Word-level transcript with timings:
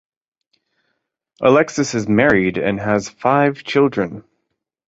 Alexis 1.43 1.93
is 1.93 2.07
married 2.07 2.57
and 2.57 2.79
has 2.79 3.07
five 3.07 3.63
children. 3.63 4.23